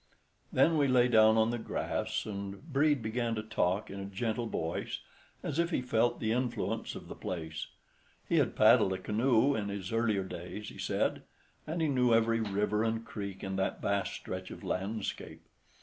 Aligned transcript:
Then 0.51 0.79
we 0.79 0.87
lay 0.87 1.07
down 1.07 1.37
on 1.37 1.51
the 1.51 1.59
grass, 1.59 2.25
and 2.25 2.73
Brede 2.73 3.03
began 3.03 3.35
to 3.35 3.43
talk, 3.43 3.91
in 3.91 3.99
a 3.99 4.05
gentle 4.05 4.47
voice, 4.47 5.01
as 5.43 5.59
if 5.59 5.69
he 5.69 5.83
felt 5.83 6.19
the 6.19 6.31
influence 6.31 6.95
of 6.95 7.07
the 7.07 7.13
place. 7.13 7.67
He 8.27 8.37
had 8.37 8.55
paddled 8.55 8.93
a 8.93 8.97
canoe, 8.97 9.53
in 9.53 9.69
his 9.69 9.93
earlier 9.93 10.23
days, 10.23 10.69
he 10.69 10.79
said, 10.79 11.21
and 11.67 11.83
he 11.83 11.87
knew 11.87 12.15
every 12.15 12.39
river 12.39 12.83
and 12.83 13.05
creek 13.05 13.43
in 13.43 13.57
that 13.57 13.79
vast 13.79 14.13
stretch 14.15 14.49
of 14.49 14.63
landscape. 14.63 15.45